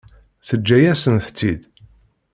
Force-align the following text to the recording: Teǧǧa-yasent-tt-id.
Teǧǧa-yasent-tt-id. 0.47 1.61